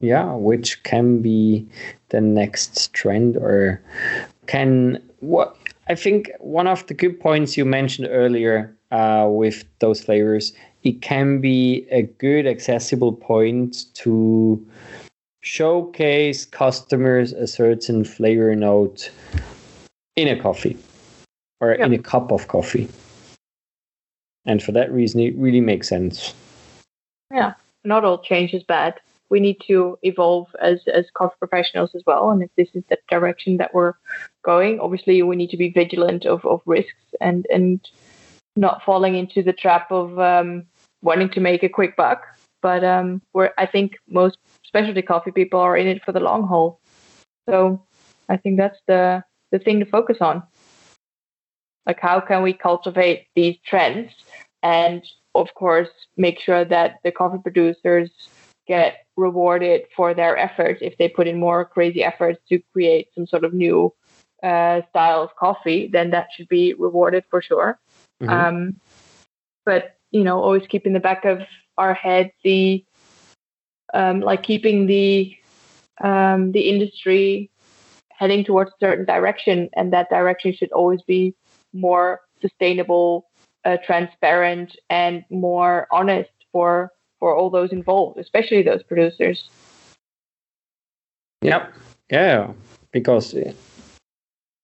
[0.00, 1.66] yeah, which can be
[2.10, 3.82] the next trend or
[4.46, 5.56] can what
[5.88, 10.52] I think one of the good points you mentioned earlier uh, with those flavors,
[10.82, 14.64] it can be a good accessible point to
[15.40, 19.10] showcase customers a certain flavor note
[20.16, 20.76] in a coffee
[21.60, 22.88] or in a cup of coffee.
[24.46, 26.34] And for that reason, it really makes sense.
[27.32, 27.54] Yeah,
[27.84, 28.94] not all change is bad.
[29.28, 32.30] We need to evolve as as coffee professionals as well.
[32.30, 33.94] And if this is the direction that we're
[34.42, 37.86] going, obviously we need to be vigilant of, of risks and and
[38.56, 40.64] not falling into the trap of um,
[41.02, 42.24] wanting to make a quick buck.
[42.62, 46.48] But um, we're I think most specialty coffee people are in it for the long
[46.48, 46.80] haul.
[47.48, 47.82] So
[48.30, 50.42] I think that's the the thing to focus on.
[51.86, 54.12] Like, how can we cultivate these trends?
[54.62, 55.02] And
[55.34, 58.10] of course, make sure that the coffee producers
[58.66, 63.26] get rewarded for their efforts if they put in more crazy efforts to create some
[63.26, 63.92] sort of new
[64.42, 67.78] uh, style of coffee, then that should be rewarded for sure.
[68.22, 68.32] Mm-hmm.
[68.32, 68.80] Um,
[69.64, 71.40] but you know, always keep in the back of
[71.76, 72.84] our head the
[73.94, 75.36] um, like keeping the
[76.00, 77.50] um, the industry
[78.10, 81.34] heading towards a certain direction, and that direction should always be
[81.72, 83.28] more sustainable,
[83.64, 89.48] uh, transparent, and more honest for for all those involved, especially those producers.
[91.42, 91.72] Yep.
[92.10, 92.52] Yeah,
[92.92, 93.34] because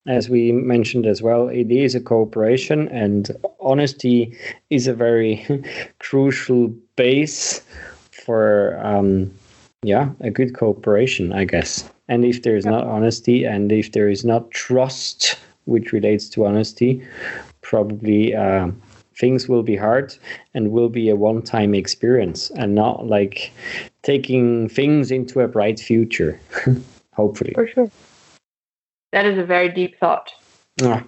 [0.06, 3.30] as we mentioned as well, it is a cooperation, and
[3.60, 4.36] honesty
[4.70, 5.44] is a very
[5.98, 7.62] crucial base
[8.10, 9.32] for um,
[9.82, 11.88] yeah a good cooperation, I guess.
[12.08, 16.46] And if there is not honesty, and if there is not trust, which relates to
[16.46, 17.06] honesty,
[17.60, 18.70] probably uh,
[19.16, 20.16] things will be hard
[20.54, 23.52] and will be a one-time experience, and not like
[24.02, 26.38] taking things into a bright future.
[27.14, 27.90] Hopefully, For sure.
[29.12, 30.32] That is a very deep thought.
[30.82, 31.04] Ah.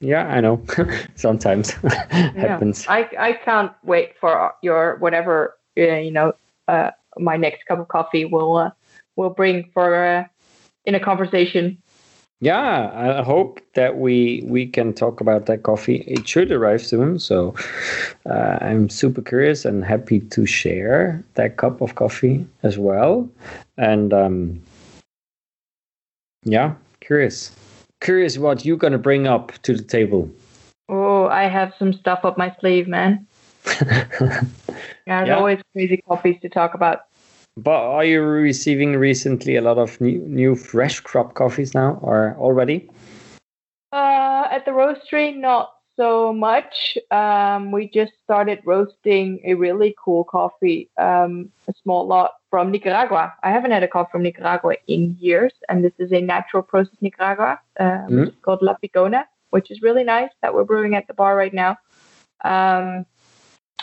[0.00, 0.62] Yeah, I know.
[1.16, 1.70] Sometimes
[2.10, 2.86] happens.
[2.88, 6.34] I, I can't wait for your whatever uh, you know
[6.68, 8.70] uh, my next cup of coffee will uh,
[9.16, 10.24] will bring for uh,
[10.84, 11.82] in a conversation.
[12.40, 16.04] Yeah, I hope that we we can talk about that coffee.
[16.06, 17.52] It should arrive soon, so
[18.26, 23.28] uh, I'm super curious and happy to share that cup of coffee as well.
[23.76, 24.62] And um,
[26.44, 27.50] yeah, curious,
[28.00, 30.30] curious what you're gonna bring up to the table.
[30.88, 33.26] Oh, I have some stuff up my sleeve, man.
[35.08, 35.36] Yeah, there's Yeah.
[35.38, 37.06] always crazy coffees to talk about.
[37.58, 42.36] But are you receiving recently a lot of new, new fresh crop coffees now, or
[42.38, 42.88] already?
[43.92, 46.96] Uh, at the roastery, not so much.
[47.10, 53.34] Um, we just started roasting a really cool coffee, um, a small lot from Nicaragua.
[53.42, 56.94] I haven't had a coffee from Nicaragua in years, and this is a natural process
[57.00, 58.32] Nicaragua, uh, Mm.
[58.42, 61.76] called La Picona, which is really nice that we're brewing at the bar right now.
[62.44, 63.04] Um,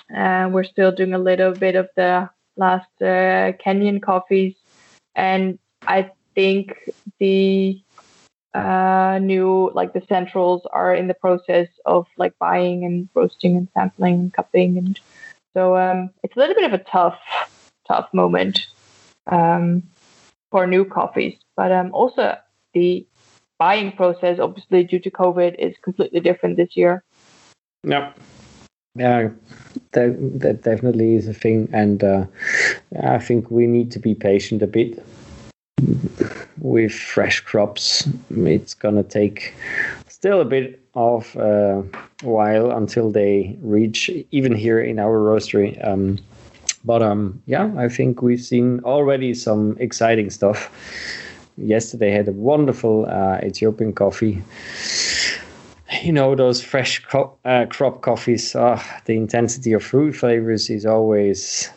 [0.09, 4.55] and we're still doing a little bit of the last uh, Kenyan coffees,
[5.15, 6.89] and I think
[7.19, 7.81] the
[8.53, 13.67] uh, new like the centrals are in the process of like buying and roasting and
[13.73, 14.99] sampling and cupping and
[15.53, 17.19] so um, it's a little bit of a tough
[17.87, 18.67] tough moment
[19.27, 19.83] um,
[20.51, 21.37] for new coffees.
[21.55, 22.37] But um, also
[22.73, 23.05] the
[23.57, 27.03] buying process obviously due to covid is completely different this year.
[27.83, 28.11] Yeah.
[28.95, 29.29] Yeah,
[29.91, 31.69] that, that definitely is a thing.
[31.73, 32.25] And uh,
[33.03, 35.03] I think we need to be patient a bit
[36.59, 38.07] with fresh crops.
[38.29, 39.53] It's going to take
[40.07, 41.83] still a bit of a
[42.23, 45.85] while until they reach, even here in our roastery.
[45.85, 46.17] Um,
[46.85, 50.71] but um, yeah, I think we've seen already some exciting stuff.
[51.57, 54.41] Yesterday had a wonderful uh, Ethiopian coffee
[56.01, 60.85] you know those fresh crop, uh, crop coffees uh, the intensity of fruit flavors is
[60.85, 61.69] always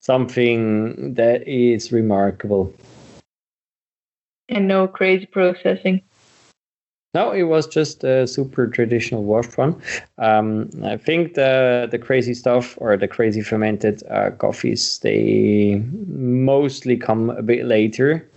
[0.00, 2.72] something that is remarkable.
[4.48, 6.02] And no crazy processing.
[7.14, 9.80] No it was just a super traditional wash one.
[10.18, 16.96] Um, i think the the crazy stuff or the crazy fermented uh, coffees they mostly
[16.96, 18.28] come a bit later.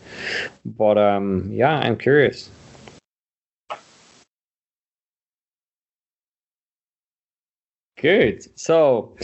[0.66, 2.50] But um, yeah i'm curious
[8.02, 8.48] Good.
[8.58, 9.16] So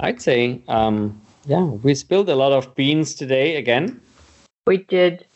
[0.00, 4.00] I'd say, um, yeah, we spilled a lot of beans today again.
[4.66, 5.26] we did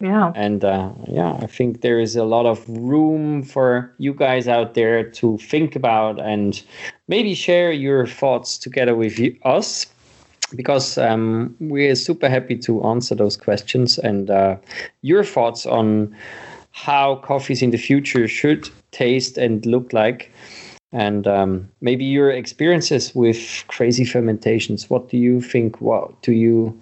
[0.00, 4.46] yeah And uh, yeah, I think there is a lot of room for you guys
[4.46, 6.62] out there to think about and
[7.08, 9.86] maybe share your thoughts together with you, us.
[10.54, 14.56] Because um, we're super happy to answer those questions and uh,
[15.02, 16.14] your thoughts on
[16.70, 20.30] how coffees in the future should taste and look like
[20.92, 24.88] and um, maybe your experiences with crazy fermentations.
[24.88, 25.80] What do you think?
[25.80, 26.80] What do you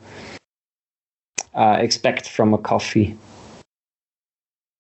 [1.55, 3.17] uh, expect from a coffee?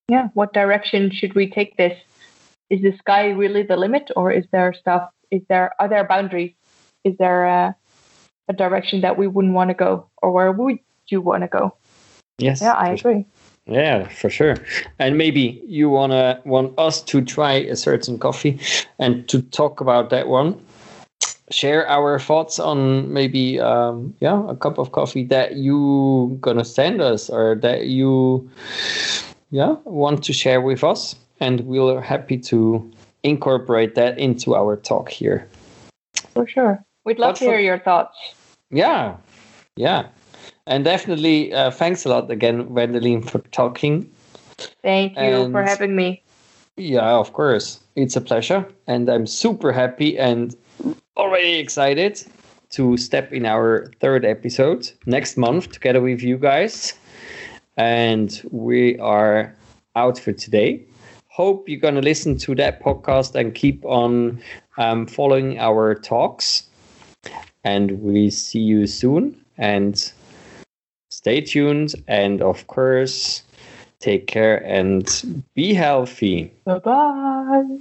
[0.09, 1.99] yeah what direction should we take this
[2.71, 6.55] is the sky really the limit or is there stuff is there are there boundaries
[7.05, 7.77] is there a,
[8.49, 11.77] a direction that we wouldn't want to go or where would you want to go
[12.39, 12.61] Yes.
[12.61, 13.27] yeah i agree
[13.67, 14.57] Yeah, for sure.
[14.99, 18.61] And maybe you wanna want us to try a certain coffee
[18.99, 20.61] and to talk about that one.
[21.51, 27.01] Share our thoughts on maybe um, yeah a cup of coffee that you gonna send
[27.01, 28.49] us or that you
[29.51, 32.91] yeah want to share with us, and we're happy to
[33.23, 35.49] incorporate that into our talk here.
[36.35, 38.17] for sure we'd love But to hear for- your thoughts
[38.71, 39.17] Yeah,
[39.77, 40.07] yeah,
[40.67, 44.11] and definitely uh, thanks a lot again, Wendelin, for talking.
[44.83, 46.23] thank you for having me
[46.77, 47.81] Yeah, of course.
[47.95, 48.67] It's a pleasure.
[48.87, 50.55] And I'm super happy and
[51.17, 52.23] already excited
[52.71, 56.95] to step in our third episode next month together with you guys.
[57.77, 59.55] And we are
[59.95, 60.85] out for today.
[61.29, 64.41] Hope you're going to listen to that podcast and keep on
[64.79, 66.65] um, following our talks.
[67.65, 69.43] And we see you soon.
[69.59, 70.13] And
[71.27, 71.97] stay tuned.
[72.07, 73.43] And of course,
[73.99, 75.05] take care and
[75.55, 76.53] be healthy.
[76.65, 77.81] Bye bye.